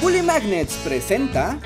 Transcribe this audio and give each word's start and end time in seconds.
Bully 0.00 0.22
Magnets 0.22 0.74
presenta... 0.76 1.58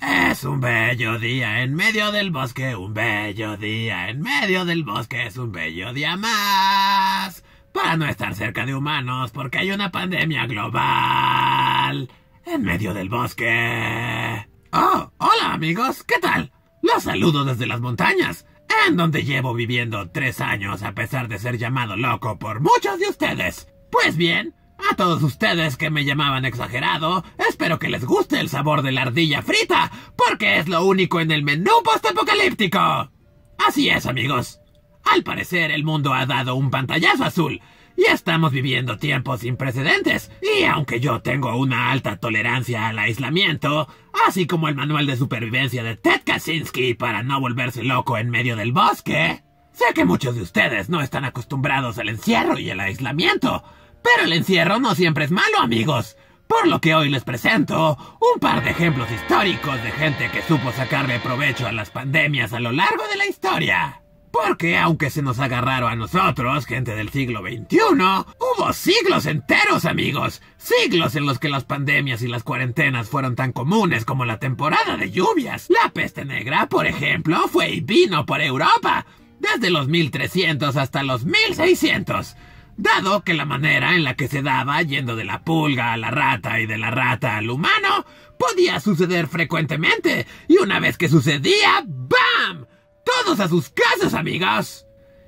Es 0.00 0.44
un 0.44 0.60
bello 0.60 1.18
día 1.18 1.62
en 1.62 1.74
medio 1.74 2.10
del 2.10 2.30
bosque, 2.30 2.74
un 2.74 2.94
bello 2.94 3.56
día 3.56 4.08
en 4.08 4.20
medio 4.20 4.64
del 4.64 4.82
bosque, 4.82 5.26
es 5.26 5.36
un 5.36 5.52
bello 5.52 5.92
día 5.92 6.16
más. 6.16 7.44
Para 7.72 7.96
no 7.96 8.06
estar 8.06 8.34
cerca 8.34 8.66
de 8.66 8.74
humanos 8.74 9.30
porque 9.30 9.58
hay 9.58 9.70
una 9.70 9.92
pandemia 9.92 10.46
global. 10.46 12.10
En 12.44 12.62
medio 12.62 12.92
del 12.92 13.08
bosque. 13.08 14.48
Oh, 14.72 15.12
hola 15.18 15.52
amigos, 15.52 16.02
¿qué 16.02 16.18
tal? 16.18 16.52
Los 16.82 17.04
saludo 17.04 17.44
desde 17.44 17.66
las 17.66 17.80
montañas, 17.80 18.46
en 18.88 18.96
donde 18.96 19.24
llevo 19.24 19.54
viviendo 19.54 20.10
tres 20.10 20.40
años 20.40 20.82
a 20.82 20.92
pesar 20.92 21.28
de 21.28 21.38
ser 21.38 21.58
llamado 21.58 21.96
loco 21.96 22.38
por 22.38 22.60
muchos 22.60 22.98
de 22.98 23.08
ustedes. 23.08 23.68
Pues 23.90 24.16
bien, 24.16 24.54
a 24.90 24.96
todos 24.96 25.22
ustedes 25.22 25.76
que 25.76 25.90
me 25.90 26.04
llamaban 26.04 26.44
exagerado, 26.44 27.24
espero 27.48 27.78
que 27.78 27.88
les 27.88 28.04
guste 28.04 28.40
el 28.40 28.48
sabor 28.48 28.82
de 28.82 28.92
la 28.92 29.02
ardilla 29.02 29.42
frita, 29.42 29.90
porque 30.16 30.58
es 30.58 30.68
lo 30.68 30.84
único 30.84 31.20
en 31.20 31.30
el 31.30 31.42
menú 31.42 31.72
postapocalíptico. 31.84 33.10
Así 33.58 33.88
es, 33.88 34.06
amigos. 34.06 34.60
Al 35.04 35.22
parecer 35.22 35.70
el 35.70 35.84
mundo 35.84 36.14
ha 36.14 36.26
dado 36.26 36.54
un 36.54 36.70
pantallazo 36.70 37.24
azul, 37.24 37.60
y 37.96 38.10
estamos 38.10 38.52
viviendo 38.52 38.98
tiempos 38.98 39.40
sin 39.40 39.56
precedentes. 39.56 40.30
Y 40.42 40.64
aunque 40.64 41.00
yo 41.00 41.20
tengo 41.20 41.56
una 41.56 41.90
alta 41.90 42.16
tolerancia 42.16 42.88
al 42.88 42.98
aislamiento, 42.98 43.88
así 44.26 44.46
como 44.46 44.68
el 44.68 44.74
manual 44.74 45.06
de 45.06 45.16
supervivencia 45.16 45.82
de 45.82 45.96
Ted 45.96 46.22
Kaczynski 46.24 46.94
para 46.94 47.22
no 47.22 47.40
volverse 47.40 47.82
loco 47.82 48.16
en 48.16 48.30
medio 48.30 48.56
del 48.56 48.72
bosque, 48.72 49.42
sé 49.72 49.84
que 49.94 50.04
muchos 50.04 50.34
de 50.34 50.42
ustedes 50.42 50.88
no 50.88 51.02
están 51.02 51.24
acostumbrados 51.24 51.98
al 51.98 52.08
encierro 52.08 52.58
y 52.58 52.70
el 52.70 52.80
aislamiento, 52.80 53.64
pero 54.02 54.24
el 54.24 54.32
encierro 54.32 54.78
no 54.78 54.94
siempre 54.94 55.24
es 55.24 55.30
malo, 55.30 55.58
amigos. 55.60 56.16
Por 56.46 56.66
lo 56.66 56.80
que 56.80 56.96
hoy 56.96 57.08
les 57.08 57.22
presento 57.22 57.96
un 58.20 58.40
par 58.40 58.64
de 58.64 58.70
ejemplos 58.70 59.08
históricos 59.10 59.80
de 59.84 59.92
gente 59.92 60.30
que 60.30 60.42
supo 60.42 60.72
sacarle 60.72 61.20
provecho 61.20 61.66
a 61.66 61.72
las 61.72 61.90
pandemias 61.90 62.52
a 62.52 62.58
lo 62.58 62.72
largo 62.72 63.06
de 63.08 63.16
la 63.16 63.26
historia. 63.26 64.02
Porque 64.32 64.76
aunque 64.76 65.10
se 65.10 65.22
nos 65.22 65.38
agarraron 65.38 65.92
a 65.92 65.96
nosotros, 65.96 66.66
gente 66.66 66.94
del 66.94 67.10
siglo 67.10 67.40
XXI, 67.40 67.78
hubo 67.78 68.72
siglos 68.72 69.26
enteros, 69.26 69.84
amigos. 69.84 70.42
Siglos 70.56 71.14
en 71.14 71.26
los 71.26 71.38
que 71.38 71.48
las 71.48 71.64
pandemias 71.64 72.22
y 72.22 72.28
las 72.28 72.42
cuarentenas 72.42 73.08
fueron 73.08 73.36
tan 73.36 73.52
comunes 73.52 74.04
como 74.04 74.24
la 74.24 74.38
temporada 74.38 74.96
de 74.96 75.10
lluvias. 75.10 75.68
La 75.68 75.90
peste 75.92 76.24
negra, 76.24 76.68
por 76.68 76.86
ejemplo, 76.86 77.46
fue 77.48 77.70
y 77.70 77.80
vino 77.80 78.26
por 78.26 78.40
Europa, 78.40 79.06
desde 79.38 79.70
los 79.70 79.88
1300 79.88 80.76
hasta 80.76 81.02
los 81.02 81.24
1600 81.24 82.36
dado 82.76 83.22
que 83.22 83.34
la 83.34 83.44
manera 83.44 83.94
en 83.94 84.04
la 84.04 84.14
que 84.14 84.28
se 84.28 84.42
daba 84.42 84.82
yendo 84.82 85.16
de 85.16 85.24
la 85.24 85.42
pulga 85.42 85.92
a 85.92 85.96
la 85.96 86.10
rata 86.10 86.60
y 86.60 86.66
de 86.66 86.78
la 86.78 86.90
rata 86.90 87.36
al 87.36 87.50
humano 87.50 88.04
podía 88.38 88.80
suceder 88.80 89.28
frecuentemente, 89.28 90.26
y 90.48 90.56
una 90.58 90.80
vez 90.80 90.96
que 90.96 91.08
sucedía, 91.08 91.84
¡BAM! 91.84 92.66
Todos 93.04 93.38
a 93.40 93.48
sus 93.48 93.68
casas, 93.70 94.14
amigos. 94.14 94.86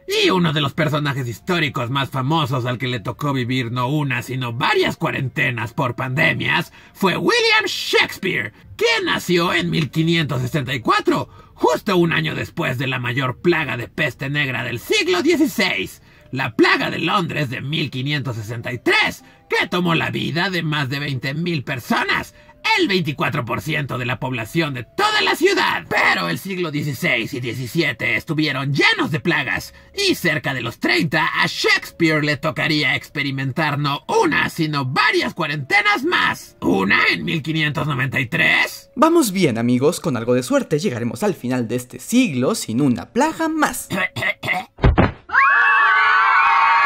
Y 0.09 0.31
uno 0.31 0.53
de 0.53 0.61
los 0.61 0.75
personajes 0.75 1.29
históricos 1.29 1.91
más 1.91 2.11
famosos 2.11 2.67
al 2.67 2.79
que 2.79 2.89
le 2.89 3.01
tocó 3.01 3.33
vivir 3.33 3.71
no 3.71 3.89
una, 3.89 4.23
sino 4.23 4.53
varias 4.53 4.97
cuarentenas 4.97 5.75
por 5.75 5.95
pandemias 5.95 6.73
fue 6.93 7.17
William 7.17 7.65
Shakespeare, 7.67 8.53
quien 8.77 9.05
nació 9.05 9.55
en 9.55 9.71
1564, 9.71 11.29
justo 11.55 11.97
un 11.97 12.13
año 12.13 12.35
después 12.35 12.79
de 12.79 12.89
la 12.89 12.99
mayor 12.99 13.41
plaga 13.41 13.77
de 13.77 13.89
peste 13.89 14.29
negra 14.29 14.65
del 14.65 14.81
siglo 14.81 15.21
XVI 15.21 15.89
la 16.33 16.57
plaga 16.57 16.91
de 16.91 16.99
Londres 16.99 17.51
de 17.51 17.61
1563, 17.61 19.23
que 19.49 19.69
tomó 19.69 19.95
la 19.95 20.11
vida 20.11 20.51
de 20.51 20.63
más 20.63 20.89
de 20.89 20.99
20.000 20.99 21.63
personas, 21.63 22.35
el 22.79 22.89
24% 22.89 23.99
de 23.99 24.07
la 24.07 24.19
población 24.19 24.73
de 24.73 24.85
toda 24.85 25.21
la 25.21 25.35
ciudad. 25.37 25.85
Pero 25.89 26.29
el 26.29 26.39
siglo 26.39 26.71
XVI 26.71 27.23
y 27.25 27.27
XVII 27.27 27.97
estuvieron 28.17 28.73
llenos 28.73 29.11
de 29.11 29.21
plagas, 29.21 29.75
y 29.95 30.15
cerca 30.15 30.55
de 30.55 30.63
los 30.63 30.79
30 30.79 31.43
a 31.43 31.47
Shakespeare 31.47 32.25
le 32.25 32.37
tocaría 32.39 32.97
experimentar 32.97 33.79
no 33.79 34.05
una, 34.09 34.49
sino 34.49 34.87
varias 34.87 35.35
cuarentenas 35.35 36.05
más. 36.05 36.57
¿Una 36.61 36.99
en 37.13 37.25
1593? 37.25 38.91
Vamos 38.97 39.33
bien 39.33 39.59
amigos, 39.59 40.01
con 40.01 40.17
algo 40.17 40.35
de 40.35 40.43
suerte 40.43 40.79
llegaremos 40.79 41.23
al 41.23 41.35
final 41.35 41.69
de 41.69 41.77
este 41.77 41.99
siglo 41.99 42.55
sin 42.55 42.81
una 42.81 43.13
plaga 43.13 43.49
más. 43.49 43.89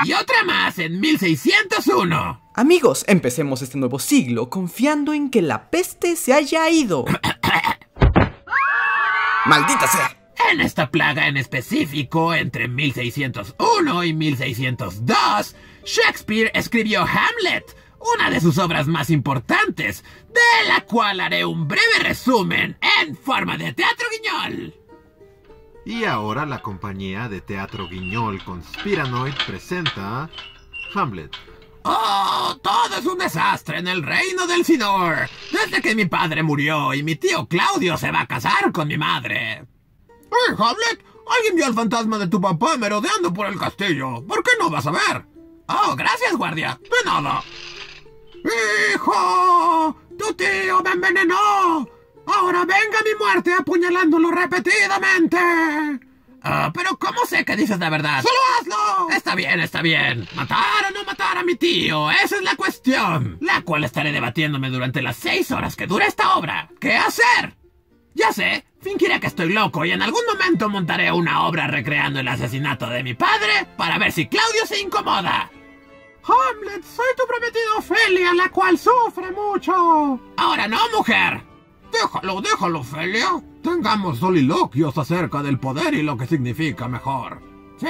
y 0.05 0.13
otra 0.13 0.45
más 0.45 0.79
en 0.79 1.01
1601. 1.01 2.43
Amigos, 2.55 3.05
empecemos 3.07 3.63
este 3.63 3.79
nuevo 3.79 3.99
siglo 3.99 4.49
confiando 4.51 5.13
en 5.13 5.31
que 5.31 5.43
la 5.43 5.71
peste 5.71 6.17
se 6.17 6.33
haya 6.33 6.69
ido. 6.71 7.05
¡Maldita 9.47 9.87
sea! 9.87 10.17
En 10.51 10.61
esta 10.61 10.91
plaga 10.91 11.29
en 11.29 11.37
específico, 11.37 12.35
entre 12.35 12.69
1601 12.69 14.05
y 14.05 14.13
1602, 14.13 15.57
Shakespeare 15.85 16.51
escribió 16.55 17.03
Hamlet, 17.03 17.77
una 18.15 18.31
de 18.31 18.41
sus 18.41 18.59
obras 18.59 18.87
más 18.87 19.11
importantes, 19.11 20.05
de 20.29 20.69
la 20.69 20.83
cual 20.83 21.21
haré 21.21 21.45
un 21.45 21.67
breve 21.67 21.99
resumen 22.01 22.79
en 23.01 23.17
forma 23.17 23.57
de 23.57 23.73
teatro 23.73 24.07
guiñol. 24.11 24.86
Y 25.87 26.05
ahora 26.05 26.45
la 26.47 26.63
compañía 26.63 27.29
de 27.29 27.41
teatro 27.41 27.87
guiñol 27.89 28.43
Conspiranoid 28.43 29.35
presenta 29.47 30.29
Hamlet. 30.93 31.31
¡Oh! 31.85 32.59
Todo 32.61 32.99
es 32.99 33.07
un 33.07 33.19
desastre 33.19 33.79
en 33.79 33.87
el 33.87 34.03
reino 34.03 34.49
del 34.49 34.65
Sidor. 34.65 35.31
Desde 35.53 35.81
que 35.81 35.95
mi 35.95 36.07
padre 36.07 36.43
murió 36.43 36.93
y 36.93 37.05
mi 37.05 37.15
tío 37.15 37.47
Claudio 37.47 37.97
se 37.97 38.11
va 38.11 38.23
a 38.23 38.27
casar 38.27 38.73
con 38.73 38.89
mi 38.89 38.99
madre. 38.99 39.65
¡Hey, 40.09 40.57
Hamlet! 40.59 41.05
Alguien 41.37 41.55
vio 41.55 41.67
al 41.67 41.75
fantasma 41.75 42.19
de 42.19 42.27
tu 42.27 42.41
papá 42.41 42.77
merodeando 42.77 43.33
por 43.33 43.47
el 43.47 43.57
castillo. 43.57 44.27
¿Por 44.27 44.43
qué 44.43 44.51
no 44.59 44.69
vas 44.69 44.89
a 44.89 44.91
ver? 44.91 45.25
Oh, 45.69 45.95
gracias, 45.95 46.37
guardia. 46.37 46.81
De 46.83 47.09
nada. 47.09 47.45
¡Hijo! 48.93 49.97
¡Tu 50.19 50.35
tío 50.35 50.83
me 50.83 50.91
envenenó! 50.91 51.96
Ahora 52.27 52.65
venga 52.65 52.99
mi 53.05 53.15
muerte 53.19 53.53
apuñalándolo 53.53 54.31
repetidamente. 54.31 55.39
Ah, 56.43 56.71
pero 56.73 56.97
¿cómo 56.97 57.25
sé 57.27 57.45
que 57.45 57.57
dices 57.57 57.79
la 57.79 57.91
verdad? 57.91 58.23
¡Solo 58.23 58.37
hazlo! 58.61 59.11
Está 59.17 59.35
bien, 59.35 59.59
está 59.61 59.83
bien. 59.83 60.29
Matar 60.37 60.87
o 60.89 60.91
no 60.93 61.05
matar 61.05 61.39
a 61.39 61.43
mi 61.43 61.57
tío, 61.57 62.11
esa 62.11 62.37
es 62.37 62.43
la 62.43 62.55
cuestión. 62.55 63.39
La 63.41 63.63
cual 63.63 63.85
estaré 63.85 64.13
debatiéndome 64.13 64.71
durante 64.71 65.03
las 65.03 65.17
seis 65.17 65.51
horas 65.51 65.75
que 65.75 65.87
dura 65.89 66.07
esta 66.07 66.37
obra. 66.37 66.69
¿Qué 66.81 66.95
hacer? 66.95 67.57
Ya 68.15 68.33
sé, 68.33 68.65
fingiré 68.81 69.19
que 69.21 69.27
estoy 69.27 69.53
loco 69.53 69.85
y 69.85 69.91
en 69.91 70.03
algún 70.03 70.23
momento 70.27 70.69
montaré 70.69 71.11
una 71.13 71.47
obra 71.47 71.67
recreando 71.67 72.21
el 72.21 72.29
asesinato 72.29 72.89
de 72.89 73.03
mi 73.03 73.15
padre 73.15 73.67
para 73.77 73.99
ver 73.99 74.13
si 74.13 74.27
Claudio 74.27 74.67
se 74.67 74.81
incomoda. 74.81 75.51
Hamlet, 76.23 76.83
soy 76.85 77.07
tu 77.17 77.27
prometido 77.27 77.79
Ophelia, 77.79 78.35
la 78.35 78.49
cual 78.49 78.79
sufre 78.79 79.31
mucho. 79.33 79.73
Ahora 80.37 80.67
no, 80.67 80.79
mujer. 80.97 81.43
Déjalo, 81.93 82.41
déjalo, 82.41 82.81
Ophelia. 82.81 83.43
Tengamos 83.63 84.19
soliloquios 84.19 84.97
acerca 84.99 85.43
del 85.43 85.59
poder 85.59 85.95
y 85.95 86.03
lo 86.03 86.17
que 86.17 86.27
significa 86.27 86.89
mejor. 86.89 87.41
Sí. 87.79 87.87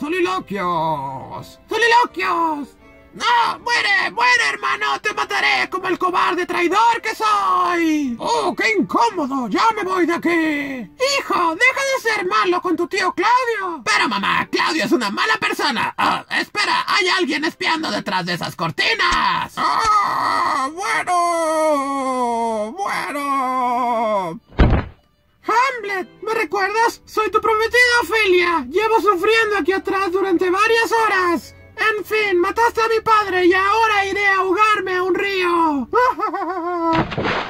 Soliloquios. 0.00 1.60
Soliloquios. 1.68 2.76
¡No! 3.14 3.58
¡Muere! 3.60 4.10
¡Muere, 4.10 4.48
hermano! 4.52 5.00
¡Te 5.00 5.14
mataré 5.14 5.70
como 5.70 5.86
el 5.86 5.98
cobarde 5.98 6.46
traidor 6.46 7.00
que 7.00 7.14
soy! 7.14 8.16
¡Oh, 8.18 8.52
qué 8.56 8.72
incómodo! 8.76 9.46
¡Ya 9.48 9.70
me 9.76 9.84
voy 9.84 10.04
de 10.04 10.14
aquí! 10.14 10.28
¡Hijo, 10.30 11.54
deja 11.54 11.80
de 11.94 12.00
ser 12.02 12.26
malo 12.26 12.60
con 12.60 12.76
tu 12.76 12.88
tío 12.88 13.14
Claudio! 13.14 13.82
Pero 13.84 14.08
mamá, 14.08 14.48
Claudio 14.50 14.84
es 14.84 14.90
una 14.90 15.10
mala 15.10 15.36
persona. 15.36 15.94
Ah, 15.96 16.24
espera, 16.40 16.84
hay 16.88 17.06
alguien 17.06 17.44
espiando 17.44 17.88
detrás 17.88 18.26
de 18.26 18.34
esas 18.34 18.56
cortinas. 18.56 19.52
¡Ah! 19.56 20.68
¡Bueno! 20.74 21.83
¿Me 26.24 26.34
recuerdas? 26.34 27.02
Soy 27.04 27.30
tu 27.30 27.40
prometida, 27.40 28.00
Ophelia. 28.02 28.66
Llevo 28.68 29.00
sufriendo 29.00 29.56
aquí 29.58 29.72
atrás 29.72 30.10
durante 30.10 30.50
varias 30.50 30.92
horas. 30.92 31.54
En 31.76 32.04
fin, 32.04 32.38
mataste 32.38 32.80
a 32.80 32.88
mi 32.88 33.00
padre 33.00 33.46
y 33.46 33.52
ahora 33.52 34.06
iré 34.06 34.26
a 34.26 34.36
ahogarme 34.36 34.94
a 34.96 35.02
un 35.02 35.14
río. 35.14 35.88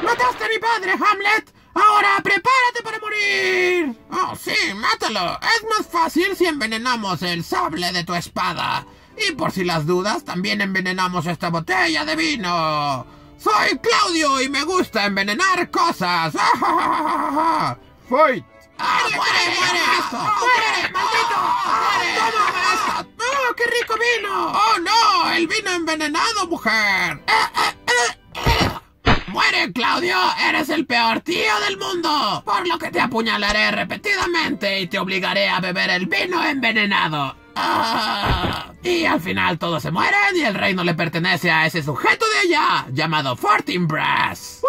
mataste 0.02 0.44
a 0.44 0.48
mi 0.48 0.58
padre, 0.58 0.92
Hamlet. 0.92 1.54
Ahora 1.74 2.20
prepárate 2.22 2.82
para 2.82 2.98
morir. 3.00 3.96
Oh, 4.10 4.34
sí, 4.36 4.54
mátalo. 4.74 5.38
Es 5.42 5.64
más 5.68 5.86
fácil 5.86 6.36
si 6.36 6.46
envenenamos 6.46 7.22
el 7.22 7.44
sable 7.44 7.92
de 7.92 8.04
tu 8.04 8.14
espada. 8.14 8.86
Y 9.28 9.32
por 9.32 9.52
si 9.52 9.64
las 9.64 9.86
dudas, 9.86 10.24
también 10.24 10.60
envenenamos 10.60 11.26
esta 11.26 11.50
botella 11.50 12.04
de 12.04 12.16
vino. 12.16 13.06
Soy 13.36 13.78
Claudio 13.78 14.40
y 14.40 14.48
me 14.48 14.64
gusta 14.64 15.04
envenenar 15.04 15.70
cosas. 15.70 16.34
Fight. 18.08 18.53
¡Ah, 18.78 19.00
muere, 19.14 19.42
muere 19.58 19.80
esto! 19.98 20.18
¡Muere, 20.18 20.92
maldito! 20.92 21.38
¡Toma 22.32 22.74
esto! 22.74 23.08
¡Oh, 23.18 23.54
qué 23.56 23.64
rico 23.66 23.94
vino! 23.94 24.52
¡Oh, 24.52 24.78
no! 24.78 25.32
¡El 25.32 25.46
vino 25.46 25.70
envenenado, 25.70 26.46
mujer! 26.48 27.22
¡Eh, 27.26 27.32
eh, 27.56 27.76
eh! 27.86 28.24
bien, 29.54 29.72
Claudio, 29.72 30.16
eres 30.48 30.68
el 30.68 30.86
peor 30.86 31.20
tío 31.20 31.60
del 31.66 31.78
mundo, 31.78 32.42
por 32.44 32.66
lo 32.66 32.78
que 32.78 32.90
te 32.90 33.00
apuñalaré 33.00 33.70
repetidamente 33.70 34.80
y 34.80 34.86
te 34.86 34.98
obligaré 34.98 35.48
a 35.48 35.60
beber 35.60 35.90
el 35.90 36.06
vino 36.06 36.44
envenenado. 36.44 37.36
Ah, 37.56 38.72
y 38.82 39.04
al 39.04 39.20
final 39.20 39.58
todos 39.58 39.82
se 39.82 39.90
mueren 39.90 40.36
y 40.36 40.42
el 40.42 40.54
reino 40.54 40.82
le 40.82 40.94
pertenece 40.94 41.50
a 41.50 41.66
ese 41.66 41.82
sujeto 41.82 42.26
de 42.26 42.54
allá, 42.54 42.86
llamado 42.90 43.36
Fortinbras. 43.36 44.60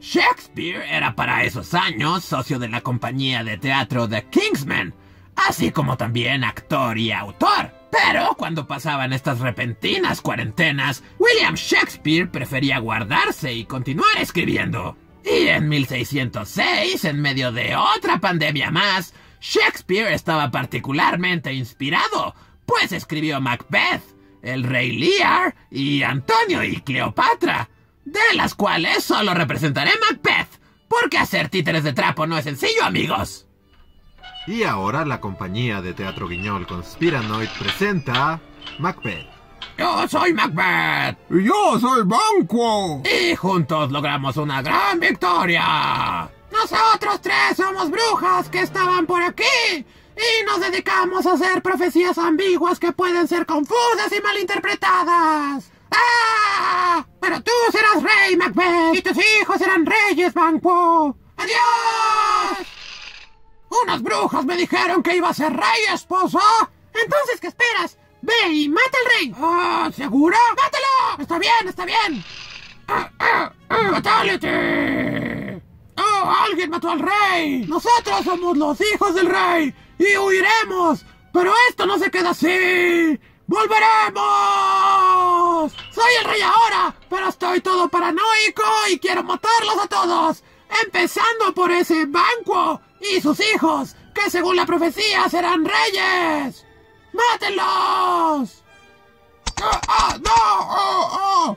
Shakespeare 0.00 0.84
era 0.88 1.14
para 1.14 1.44
esos 1.44 1.74
años 1.74 2.24
socio 2.24 2.58
de 2.58 2.68
la 2.68 2.80
compañía 2.80 3.42
de 3.44 3.58
teatro 3.58 4.08
The 4.08 4.26
Kingsmen, 4.30 4.94
así 5.36 5.70
como 5.70 5.96
también 5.96 6.44
actor 6.44 6.98
y 6.98 7.12
autor. 7.12 7.72
Pero 7.90 8.34
cuando 8.36 8.66
pasaban 8.66 9.12
estas 9.12 9.40
repentinas 9.40 10.20
cuarentenas, 10.20 11.02
William 11.18 11.54
Shakespeare 11.54 12.30
prefería 12.30 12.78
guardarse 12.78 13.52
y 13.52 13.64
continuar 13.64 14.18
escribiendo. 14.18 14.96
Y 15.24 15.48
en 15.48 15.68
1606, 15.68 17.04
en 17.04 17.20
medio 17.20 17.50
de 17.52 17.74
otra 17.74 18.18
pandemia 18.20 18.70
más, 18.70 19.14
Shakespeare 19.40 20.12
estaba 20.12 20.50
particularmente 20.50 21.52
inspirado, 21.52 22.34
pues 22.64 22.92
escribió 22.92 23.40
Macbeth, 23.40 24.02
El 24.42 24.62
Rey 24.62 24.92
Lear 24.92 25.54
y 25.70 26.02
Antonio 26.02 26.62
y 26.62 26.80
Cleopatra, 26.80 27.68
de 28.06 28.34
las 28.34 28.54
cuales 28.54 29.04
solo 29.04 29.34
representaré 29.34 29.90
Macbeth, 30.08 30.48
porque 30.88 31.18
hacer 31.18 31.48
títeres 31.48 31.84
de 31.84 31.92
trapo 31.92 32.26
no 32.26 32.38
es 32.38 32.44
sencillo, 32.44 32.84
amigos. 32.84 33.46
Y 34.46 34.62
ahora 34.62 35.04
la 35.04 35.20
compañía 35.20 35.82
de 35.82 35.92
Teatro 35.92 36.28
Guiñol 36.28 36.66
Conspiranoid 36.66 37.48
presenta 37.58 38.40
Macbeth. 38.78 39.26
Yo 39.76 40.06
soy 40.08 40.32
Macbeth. 40.32 41.18
Y 41.30 41.44
yo 41.44 41.80
soy 41.80 42.02
Banquo. 42.04 43.02
Y 43.04 43.34
juntos 43.34 43.90
logramos 43.90 44.36
una 44.36 44.62
gran 44.62 45.00
victoria. 45.00 46.30
Nosotros 46.52 47.20
tres 47.20 47.56
somos 47.56 47.90
brujas 47.90 48.48
que 48.48 48.60
estaban 48.60 49.04
por 49.04 49.20
aquí 49.20 49.44
y 50.16 50.44
nos 50.46 50.60
dedicamos 50.60 51.26
a 51.26 51.32
hacer 51.32 51.60
profecías 51.60 52.16
ambiguas 52.16 52.78
que 52.78 52.92
pueden 52.92 53.26
ser 53.26 53.44
confusas 53.46 54.12
y 54.16 54.22
malinterpretadas. 54.22 55.72
¡Ah! 55.90 57.04
Serás 57.96 58.02
rey, 58.02 58.36
Macbeth, 58.36 58.94
y 58.94 59.02
tus 59.02 59.16
hijos 59.16 59.58
serán 59.58 59.86
reyes, 59.86 60.34
Banquo. 60.34 61.16
¡Adiós! 61.36 62.66
Unas 63.82 64.02
brujas 64.02 64.44
me 64.44 64.56
dijeron 64.56 65.02
que 65.02 65.16
iba 65.16 65.28
a 65.28 65.34
ser 65.34 65.52
rey, 65.52 65.84
esposo. 65.92 66.40
Entonces, 66.92 67.40
¿qué 67.40 67.48
esperas? 67.48 67.98
Ve 68.22 68.48
y 68.52 68.68
mata 68.68 68.98
al 69.04 69.18
rey. 69.18 69.34
Ah, 69.38 69.90
¿Segura? 69.94 70.38
¡Mátalo! 70.50 71.22
Está 71.22 71.38
bien, 71.38 71.68
está 71.68 71.84
bien. 71.84 72.24
Ah. 72.88 73.52
¡Oh, 75.98 76.34
alguien 76.46 76.70
mató 76.70 76.90
al 76.90 77.00
rey! 77.00 77.64
Nosotros 77.66 78.24
somos 78.24 78.56
los 78.56 78.78
hijos 78.80 79.14
del 79.14 79.26
rey 79.26 79.74
y 79.98 80.16
huiremos. 80.16 81.04
Pero 81.32 81.52
esto 81.68 81.86
no 81.86 81.98
se 81.98 82.10
queda 82.10 82.30
así. 82.30 83.18
¡Volveremos! 83.48 84.22
Soy 85.92 86.14
el 86.18 86.24
rey 86.24 86.40
ahora, 86.42 86.94
pero 87.08 87.28
estoy 87.28 87.60
todo 87.60 87.88
paranoico 87.88 88.64
y 88.90 88.98
quiero 88.98 89.22
matarlos 89.22 89.78
a 89.78 89.86
todos. 89.86 90.42
Empezando 90.84 91.54
por 91.54 91.70
ese 91.70 92.06
Banquo 92.06 92.80
y 93.00 93.20
sus 93.20 93.38
hijos, 93.40 93.94
que 94.14 94.28
según 94.30 94.56
la 94.56 94.66
profecía 94.66 95.28
serán 95.28 95.64
reyes. 95.64 96.66
¡Mátenlos! 97.12 98.64
¡Ah, 99.62 99.80
ah, 99.88 100.16
no! 100.20 100.32
¡Oh, 100.34 101.08
oh! 101.12 101.56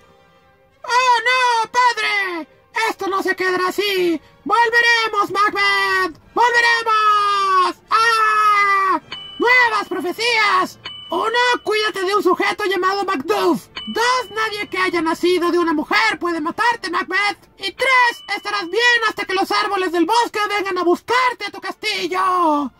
¡Oh, 0.83 1.19
no, 1.25 1.71
padre! 1.71 2.47
Esto 2.89 3.07
no 3.07 3.23
se 3.23 3.35
quedará 3.35 3.69
así. 3.69 4.21
¡Volveremos, 4.45 5.31
Macbeth! 5.31 6.19
¡Volveremos! 6.33 7.75
¡Ah! 7.89 9.01
¡Nuevas 9.39 9.87
profecías! 9.89 10.79
Uno, 11.11 11.63
cuídate 11.63 12.03
de 12.03 12.15
un 12.15 12.21
sujeto 12.21 12.65
llamado 12.65 13.03
Macduff. 13.03 13.67
Dos, 13.87 14.31
nadie 14.31 14.69
que 14.69 14.77
haya 14.77 15.01
nacido 15.01 15.51
de 15.51 15.57
una 15.57 15.73
mujer 15.73 16.19
puede 16.19 16.39
matarte, 16.39 16.91
Macbeth. 16.91 17.49
Y 17.57 17.71
tres, 17.71 18.23
estarás 18.35 18.69
bien 18.69 18.81
hasta 19.07 19.25
que 19.25 19.33
los 19.33 19.49
árboles 19.51 19.91
del 19.91 20.05
bosque 20.05 20.39
vengan 20.47 20.77
a 20.77 20.83
buscarte 20.83 21.45
a 21.47 21.51
tu 21.51 21.59
castillo. 21.59 22.71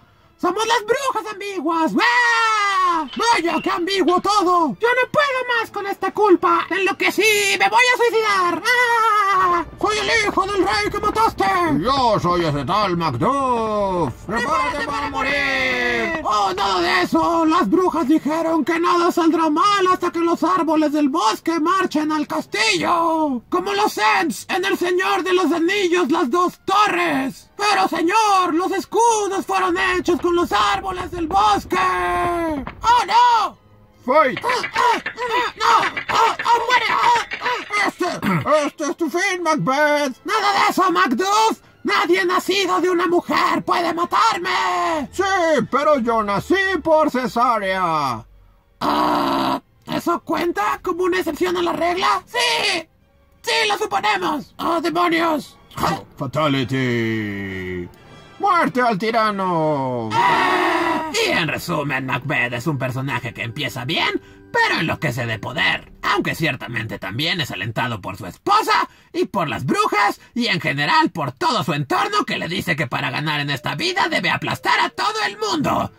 ¡Somos 0.41 0.65
las 0.65 0.86
brujas 0.86 1.33
ambiguas! 1.33 1.91
¡Ah! 2.01 3.06
¡Vaya, 3.18 3.57
qué 3.62 3.69
ambiguo 3.71 4.21
todo! 4.21 4.77
¡Yo 4.80 4.88
no 4.88 5.12
puedo 5.12 5.59
más 5.59 5.69
con 5.69 5.86
esta 5.86 6.13
culpa! 6.13 6.65
¡En 6.69 6.86
lo 6.86 6.97
que 6.97 7.12
sí! 7.12 7.57
¡Me 7.59 7.68
voy 7.68 7.81
a 7.94 7.97
suicidar! 7.97 8.63
¡Ah! 8.65 9.65
¡Soy 9.81 9.97
el 9.97 10.27
hijo 10.27 10.45
del 10.45 10.63
rey 10.63 10.89
que 10.89 11.00
mataste! 11.00 11.45
Yo 11.81 12.18
soy 12.21 12.45
ese 12.45 12.63
tal 12.63 12.95
Macduff. 12.95 14.13
¡Prepárate 14.27 14.86
para 14.86 15.09
morir! 15.09 16.21
¡Oh, 16.24 16.53
nada 16.56 16.81
de 16.81 17.01
eso! 17.01 17.45
Las 17.45 17.69
brujas 17.69 18.07
dijeron 18.07 18.63
que 18.63 18.80
nada 18.80 19.12
saldrá 19.12 19.50
mal 19.50 19.88
hasta 19.91 20.09
que 20.09 20.19
los 20.19 20.41
árboles 20.44 20.94
del 20.94 21.09
bosque 21.09 21.59
marchen 21.59 22.13
al 22.13 22.27
castillo. 22.27 23.41
Como 23.50 23.74
los 23.74 23.97
Ents 23.97 24.45
en 24.50 24.63
El 24.63 24.77
Señor 24.77 25.24
de 25.24 25.33
los 25.33 25.51
Anillos, 25.51 26.09
las 26.09 26.31
dos 26.31 26.59
torres. 26.63 27.49
Pero, 27.59 27.88
señor, 27.89 28.53
los 28.53 28.71
escudos 28.71 29.45
fueron 29.45 29.77
hechos 29.77 30.21
con 30.21 30.33
los 30.33 30.50
árboles 30.51 31.11
del 31.11 31.27
bosque. 31.27 31.75
¡Oh, 31.75 33.06
no! 33.06 33.57
¡Fight! 34.06 34.39
¡Ah, 34.44 34.50
ah, 34.73 35.01
ah, 35.03 35.53
¡No! 35.57 36.15
¡Oh, 36.15 36.35
oh, 36.45 36.65
muere! 36.65 36.85
¡Oh, 36.89 37.19
oh! 37.44 37.88
Este, 37.88 38.65
este 38.65 38.83
es 38.85 38.97
tu 38.97 39.09
fin, 39.09 39.44
Macbeth. 39.44 40.15
¡Nada 40.23 40.53
de 40.53 40.69
eso, 40.69 40.89
Macduff! 40.89 41.59
¡Nadie 41.83 42.25
nacido 42.25 42.79
de 42.79 42.89
una 42.89 43.07
mujer 43.07 43.63
puede 43.65 43.94
matarme! 43.94 45.09
Sí, 45.12 45.23
pero 45.69 46.00
yo 46.00 46.23
nací 46.23 46.77
por 46.81 47.12
cesárea. 47.12 48.25
Ah, 48.79 49.62
¿Eso 49.85 50.21
cuenta 50.21 50.79
como 50.81 51.03
una 51.03 51.17
excepción 51.17 51.57
a 51.57 51.62
la 51.62 51.73
regla? 51.73 52.23
¡Sí! 52.25 52.88
¡Sí, 53.41 53.67
lo 53.67 53.77
suponemos! 53.77 54.53
¡Oh, 54.59 54.79
demonios! 54.79 55.58
Fatality. 56.18 57.88
¡Muerte 58.39 58.81
al 58.81 58.98
tirano! 58.98 60.10
Y 61.13 61.31
en 61.31 61.48
resumen, 61.48 62.06
Macbeth 62.06 62.54
es 62.54 62.68
un 62.68 62.77
personaje 62.77 63.33
que 63.33 63.44
empieza 63.44 63.86
bien, 63.86 64.21
pero 64.51 64.80
enloquece 64.80 65.25
de 65.25 65.39
poder, 65.39 65.92
aunque 66.01 66.36
ciertamente 66.36 67.00
también 67.00 67.42
es 67.42 67.51
alentado 67.51 68.01
por 68.01 68.18
su 68.18 68.25
esposa 68.25 68.89
y 69.13 69.25
por 69.25 69.50
las 69.50 69.66
brujas 69.66 70.21
y 70.33 70.48
en 70.48 70.62
general 70.62 71.12
por 71.12 71.32
todo 71.32 71.63
su 71.63 71.74
entorno 71.74 72.25
que 72.25 72.38
le 72.38 72.48
dice 72.48 72.75
que 72.75 72.88
para 72.88 73.12
ganar 73.12 73.39
en 73.39 73.50
esta 73.50 73.75
vida 73.75 74.08
debe 74.10 74.29
aplastar 74.29 74.79
a 74.79 74.89
todo 74.89 75.24
el 75.27 75.38
mundo. 75.38 75.91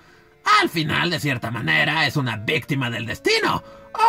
Al 0.61 0.68
final, 0.68 1.11
de 1.11 1.21
cierta 1.21 1.50
manera, 1.50 2.06
es 2.06 2.16
una 2.16 2.37
víctima 2.37 2.90
del 2.90 3.06
destino, 3.06 3.62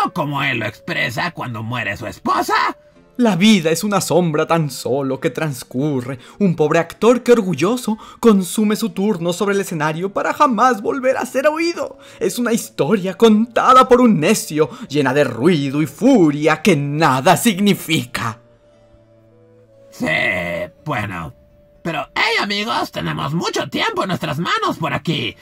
o 0.06 0.12
como 0.12 0.44
él 0.44 0.60
lo 0.60 0.66
expresa 0.66 1.32
cuando 1.32 1.64
muere 1.64 1.98
su 1.98 2.08
esposa, 2.08 2.78
La 3.22 3.36
vida 3.36 3.70
es 3.70 3.84
una 3.84 4.02
sombra 4.02 4.48
tan 4.48 4.72
solo 4.72 5.20
que 5.20 5.30
transcurre, 5.30 6.18
un 6.40 6.56
pobre 6.56 6.80
actor 6.80 7.22
que 7.22 7.34
orgulloso 7.34 8.00
consume 8.20 8.76
su 8.76 8.90
turno 8.90 9.32
sobre 9.32 9.54
el 9.54 9.62
escenario 9.62 10.12
para 10.12 10.34
jamás 10.34 10.82
volver 10.82 11.18
a 11.18 11.26
ser 11.28 11.46
oído. 11.46 12.00
Es 12.20 12.40
una 12.40 12.52
historia 12.52 13.14
contada 13.14 13.88
por 13.88 14.02
un 14.02 14.20
necio, 14.20 14.72
llena 14.90 15.14
de 15.14 15.24
ruido 15.24 15.84
y 15.84 15.86
furia 15.86 16.64
que 16.64 16.76
nada 16.76 17.38
significa. 17.38 18.40
Sí, 19.92 20.08
bueno. 20.84 21.36
Pero, 21.84 22.10
hey 22.16 22.38
amigos, 22.42 22.92
tenemos 22.92 23.36
mucho 23.36 23.70
tiempo 23.70 24.02
en 24.02 24.08
nuestras 24.08 24.40
manos 24.40 24.80
por 24.80 24.96
aquí. 24.96 25.36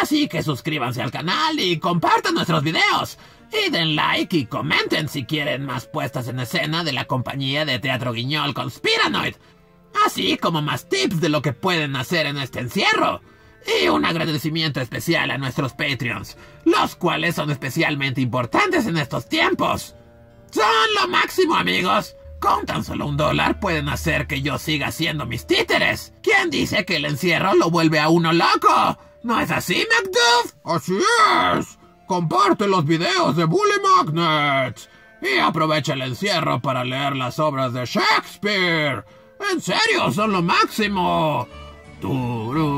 Así 0.00 0.28
que 0.28 0.40
suscríbanse 0.40 1.02
al 1.02 1.10
canal 1.10 1.58
y 1.58 1.80
compartan 1.80 2.34
nuestros 2.34 2.62
videos. 2.62 3.18
Y 3.52 3.70
den 3.70 3.96
like 3.96 4.36
y 4.36 4.46
comenten 4.46 5.08
si 5.08 5.24
quieren 5.24 5.64
más 5.64 5.86
puestas 5.86 6.28
en 6.28 6.40
escena 6.40 6.84
de 6.84 6.92
la 6.92 7.04
compañía 7.04 7.64
de 7.64 7.78
teatro 7.78 8.12
guiñol 8.12 8.54
Conspiranoid. 8.54 9.34
Así 10.06 10.36
como 10.36 10.62
más 10.62 10.88
tips 10.88 11.20
de 11.20 11.28
lo 11.28 11.42
que 11.42 11.52
pueden 11.52 11.96
hacer 11.96 12.26
en 12.26 12.38
este 12.38 12.60
encierro. 12.60 13.20
Y 13.82 13.88
un 13.88 14.04
agradecimiento 14.04 14.80
especial 14.80 15.30
a 15.30 15.38
nuestros 15.38 15.72
Patreons, 15.72 16.36
los 16.64 16.96
cuales 16.96 17.36
son 17.36 17.50
especialmente 17.50 18.20
importantes 18.20 18.86
en 18.86 18.98
estos 18.98 19.28
tiempos. 19.28 19.94
Son 20.50 20.64
lo 21.00 21.08
máximo, 21.08 21.54
amigos. 21.56 22.16
Con 22.38 22.66
tan 22.66 22.84
solo 22.84 23.06
un 23.06 23.16
dólar 23.16 23.58
pueden 23.58 23.88
hacer 23.88 24.26
que 24.26 24.42
yo 24.42 24.58
siga 24.58 24.88
haciendo 24.88 25.24
mis 25.24 25.46
títeres. 25.46 26.12
¿Quién 26.22 26.50
dice 26.50 26.84
que 26.84 26.96
el 26.96 27.06
encierro 27.06 27.54
lo 27.54 27.70
vuelve 27.70 28.00
a 28.00 28.10
uno 28.10 28.32
loco? 28.32 28.98
¿No 29.22 29.40
es 29.40 29.50
así, 29.50 29.86
Macduff? 29.90 30.54
Así 30.62 30.98
es. 31.58 31.78
Comparte 32.06 32.66
los 32.66 32.84
videos 32.84 33.36
de 33.36 33.44
Bully 33.44 33.80
Magnets. 33.82 34.88
Y 35.22 35.38
aprovecha 35.38 35.94
el 35.94 36.02
encierro 36.02 36.60
para 36.60 36.84
leer 36.84 37.16
las 37.16 37.38
obras 37.38 37.72
de 37.72 37.86
Shakespeare. 37.86 39.04
En 39.50 39.60
serio, 39.60 40.10
son 40.12 40.32
lo 40.32 40.42
máximo. 40.42 41.46
Turu, 42.00 42.73